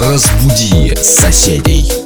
[0.00, 1.99] Разбуди соседей.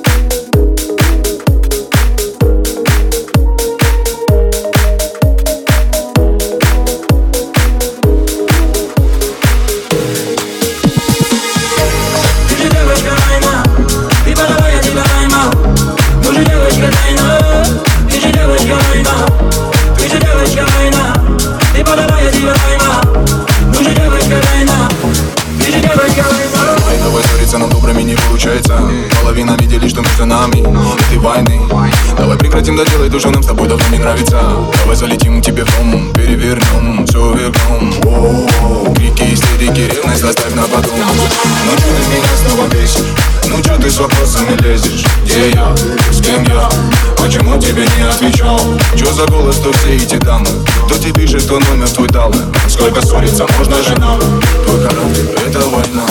[33.22, 34.40] Нам с тобой давно не нравится.
[34.80, 40.84] Давай залетим к тебе в дом, перевернем, все вернем Крики, истерики, ревность оставь на потом.
[40.84, 43.23] Че ты меня снова бесишь?
[43.56, 45.04] Ну че ты с вопросами лезешь?
[45.24, 45.72] Где я?
[46.10, 46.68] С кем я?
[47.16, 48.60] Почему тебе не отвечал?
[48.96, 50.48] Че за голос, то все эти дамы?
[50.86, 52.34] Кто тебе пишет, кто номер твой дал?
[52.68, 54.18] Сколько ссориться можно же нам?
[54.66, 56.04] Твой характер, это война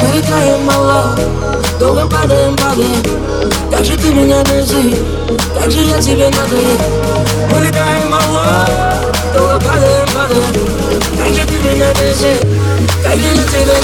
[0.00, 1.18] Мы летаем мало,
[1.80, 3.02] долго падаем, падаем
[3.72, 5.00] Как же ты меня бесишь,
[5.58, 6.80] как же я тебе надоел
[7.50, 8.68] Мы летаем мало,
[9.34, 10.68] долго падаем, падаем
[11.18, 12.55] Как же ты меня бесишь,
[13.06, 13.74] как же я тебе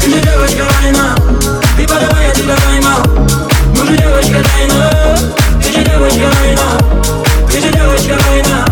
[0.00, 1.16] Ты же девочка Райна,
[1.76, 3.02] ты подавай, я тебя поймал
[3.96, 5.18] девочка Райна,
[5.60, 6.68] ты же девочка Райна
[7.50, 8.64] Ты же девочка Райна,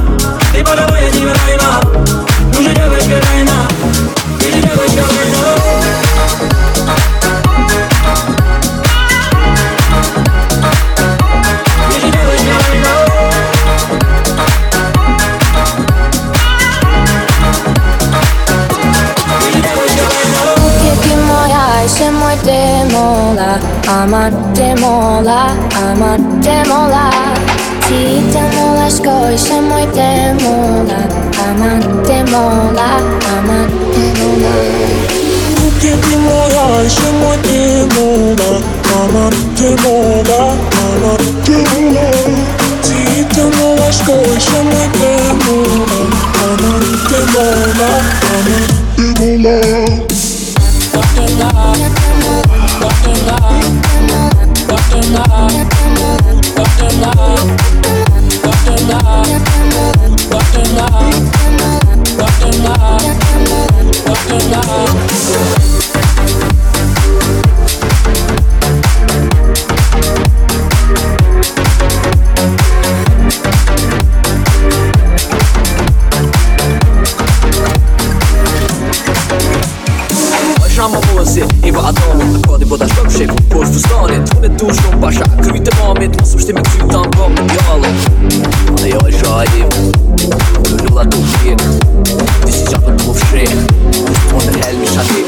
[0.53, 1.83] ты подавай, я тебя поймал
[2.75, 3.69] девочка Райна,
[4.39, 6.64] ты же девочка Райна
[24.25, 27.11] amatte mola, amatte mola
[27.87, 31.07] Ti demola, scoisce moi demola
[31.47, 32.89] Amatte mola,
[33.37, 34.55] amatte mola
[35.79, 38.51] Ti demola, scoisce moi demola
[38.95, 42.09] Amatte mola, amatte mola
[42.81, 45.99] Ti demola, scoisce moi demola
[46.49, 47.91] Amatte mola,
[48.33, 49.57] amatte mola
[50.95, 52.94] Amatte mola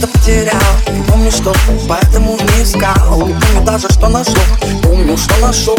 [0.00, 0.60] что-то потерял.
[0.92, 1.54] Не помню что,
[1.88, 3.26] поэтому не искал.
[3.26, 4.34] Не помню даже, что нашел.
[4.82, 5.76] Помню, что нашел.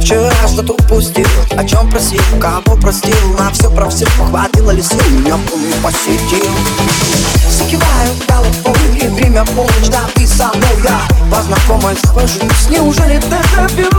[0.00, 1.26] Вчера что-то упустил
[1.56, 3.16] О чем просил, кого простил?
[3.38, 4.98] На все про все хватило ли сил?
[5.10, 6.44] Меня помню посетил
[7.48, 11.00] Закиваю головой И время полночь, да ты со мной Я.
[11.30, 13.90] Познакомой схожусь Неужели ты забил?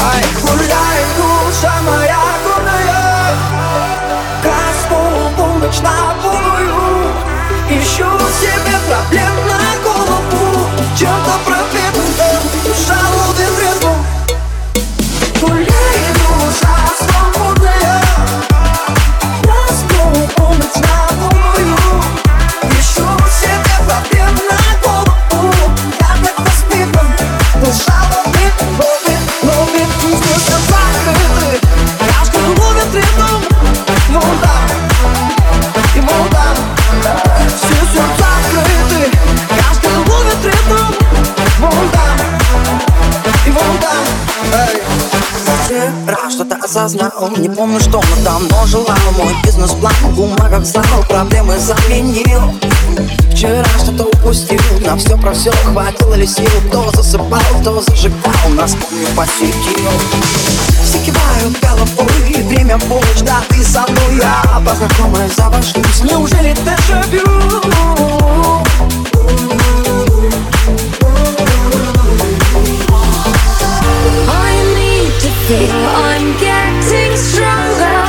[0.00, 0.22] Ай,
[0.68, 0.97] like
[47.58, 52.54] помню, что она давно жила Мой бизнес-план в бумагах знал Проблемы заменил.
[53.32, 54.60] Вчера что-то упустил.
[54.80, 56.46] На все про все хватило ли сил?
[56.68, 58.48] Кто засыпал, кто зажигал?
[58.50, 59.90] Нас помню посетил.
[60.84, 62.44] Все кивают головой.
[62.44, 64.18] Время в полночь, да ты со мной.
[64.18, 67.58] Я познакомая завошлюсь Неужели дежавю?
[75.50, 78.04] I'm getting stronger.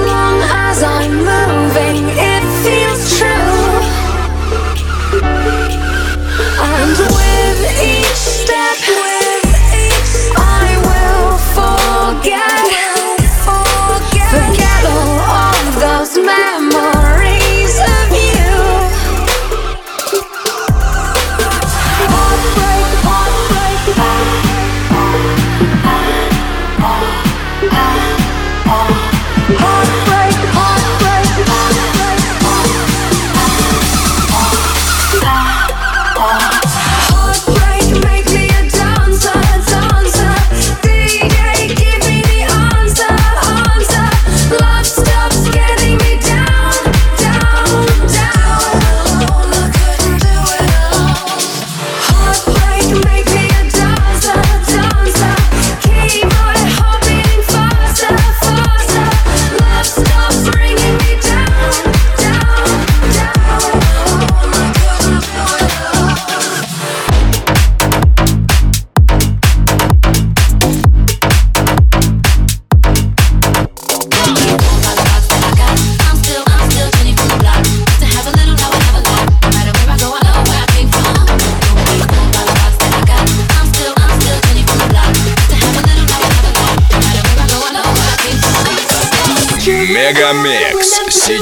[0.00, 3.76] Long as I'm moving, it feels true.
[6.58, 9.15] And with each step,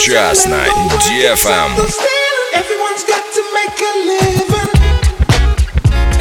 [0.04, 0.62] Сейчас на
[0.98, 1.78] DFM.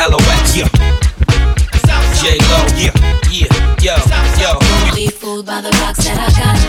[0.08, 0.70] LOS, yeah.
[2.22, 2.94] J-Lo, yeah,
[3.30, 3.50] yeah,
[3.82, 3.96] yo,
[4.40, 4.58] yo.
[4.96, 6.63] Be fooled by the rocks that I got.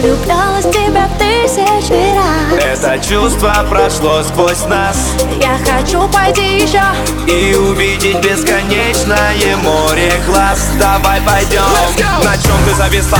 [0.00, 2.58] Влюблялась в тебя тысячи раз.
[2.58, 5.14] Это чувство прошло сквозь нас.
[5.42, 6.80] Я хочу пойти еще
[7.26, 10.70] И увидеть бесконечное море глаз.
[10.78, 11.60] Давай пойдем
[12.24, 13.18] На чем ты зависла?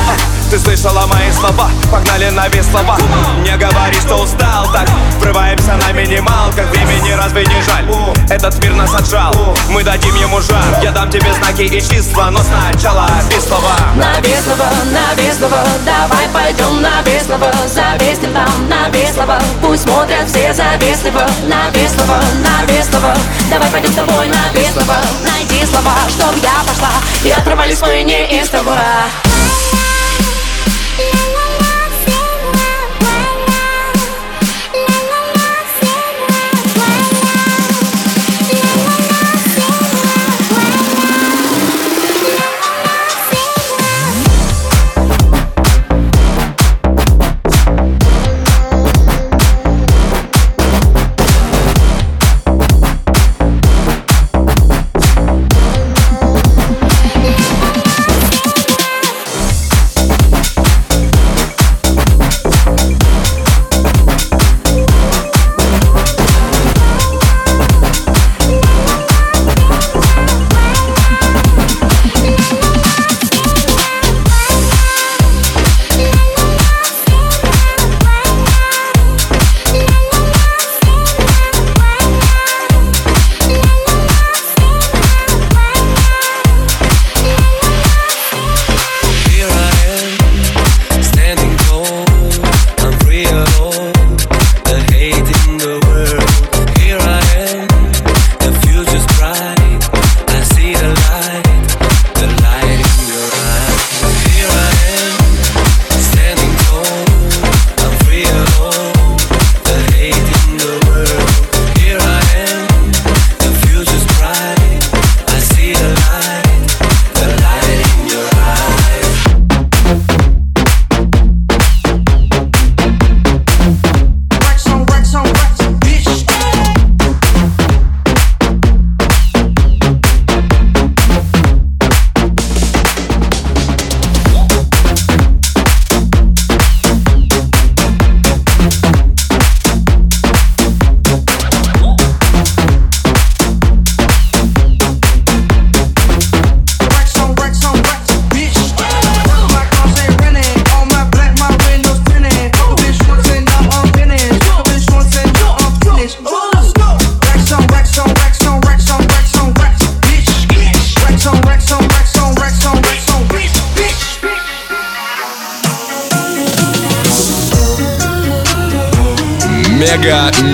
[0.50, 1.71] Ты слышала мои слова?
[1.92, 2.99] Погнали на вес слова.
[3.45, 4.88] Не говори, что устал Так.
[5.21, 6.69] Врываемся на минималках.
[6.71, 7.87] Времени разве не жаль?
[8.28, 9.33] Этот мир нас отжал.
[9.69, 10.64] Мы дадим ему жар.
[10.83, 13.76] Я дам тебе знаки и числа Но сначала без слова.
[13.95, 20.52] На Веслово, на Веслово Давай пойдем на Веслово Зависнем там на Веслово Пусть смотрят все
[20.52, 23.14] завистливо На Веслово, на Веслово
[23.49, 26.90] Давай пойдем с тобой на Веслово Найди слова, чтоб я пошла.
[27.23, 28.76] И оторвались мы неистово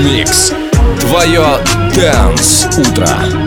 [0.05, 0.53] Микс.
[1.00, 1.59] Твое
[1.95, 3.46] Дэнс Утро.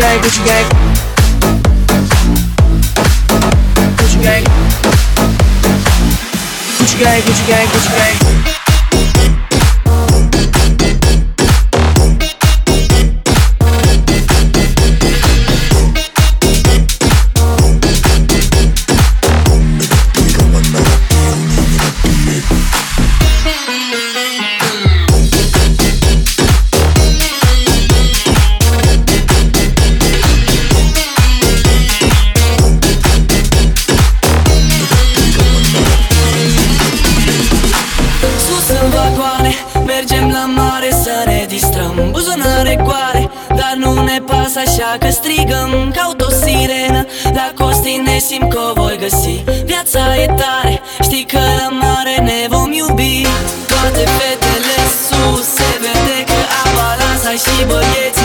[0.00, 0.66] Gang, Gucci gang.
[3.98, 4.44] Gucci gang.
[6.78, 8.29] Gucci gang, Gucci gang, Gucci gang.
[40.32, 42.08] la mare să ne distrăm.
[42.10, 45.92] Buzunare goare, dar nu ne pasă așa că strigăm.
[45.96, 47.06] Caut o sirenă,
[47.38, 49.44] la costi ne simt că o voi găsi.
[49.64, 53.26] Viața e tare, știi că la mare ne vom iubi.
[53.66, 58.19] Toate fetele sus, se vede că am balanța și băieți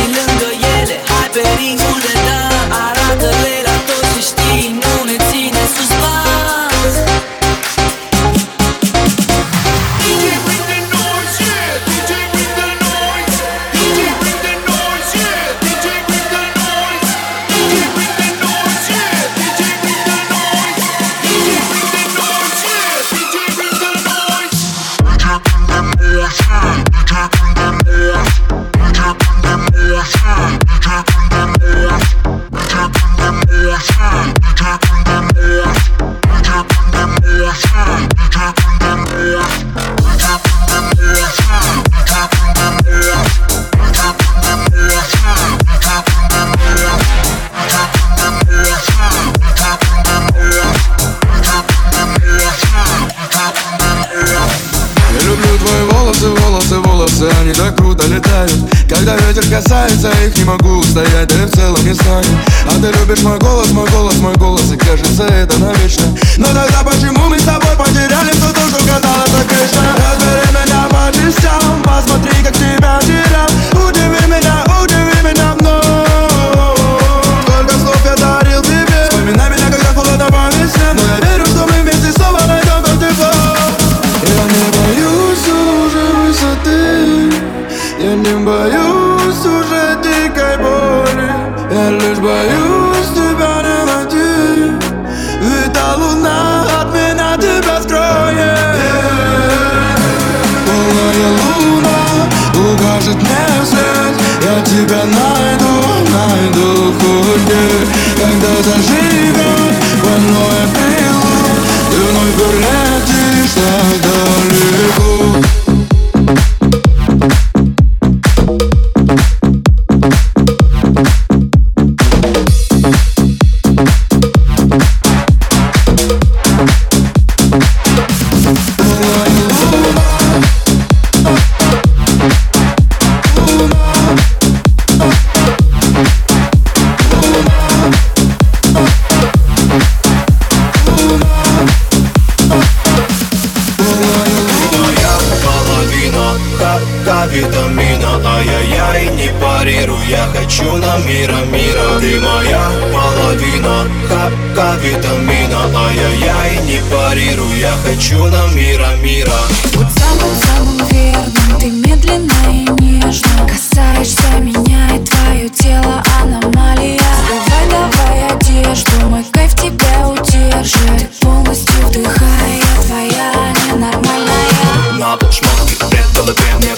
[147.85, 151.99] домина Ай-яй-яй, не парирую, я хочу на мира, мира.
[151.99, 155.69] Ты моя половина, капка витамина.
[155.75, 159.33] Ай-яй-яй, не парирую, я хочу на мира, мира.
[159.73, 166.99] Вот самым, самым верным, ты медленно и нежно Касаешься меня и твое тело аномалия.
[167.29, 170.97] Давай, давай одежду, мой кайф тебя удержит.
[170.97, 174.97] Ты полностью вдыхай, я твоя ненормальная.
[174.97, 176.75] Надо шмотки, пред голове мне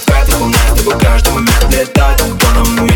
[0.88, 2.22] чтобы каждый момент летать.
[2.22, 2.87] Антоном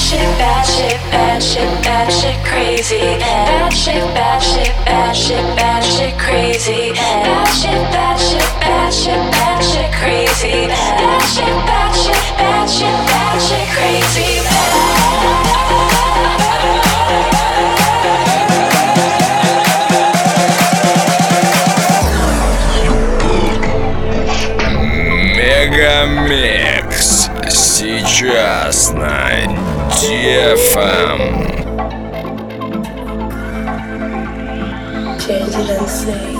[0.00, 2.98] shit, bad shit, bad shit, bad shit crazy.
[3.20, 6.92] Bad shit, bad shit, bad shit, bad shit crazy.
[6.94, 10.68] Bad shit, bad shit, bad shit, bad shit crazy.
[10.68, 14.29] Bad shit, bad shit, bad shit, bad shit crazy.
[30.30, 31.18] GFM.
[35.18, 36.39] Change it and say.